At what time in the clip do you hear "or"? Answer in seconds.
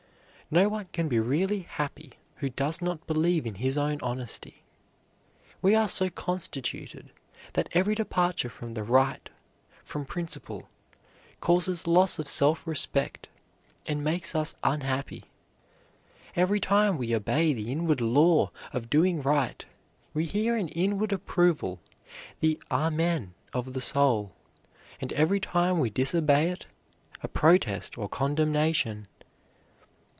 27.97-28.09